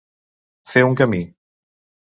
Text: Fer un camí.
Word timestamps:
Fer 0.71 0.83
un 0.87 0.97
camí. 1.03 1.21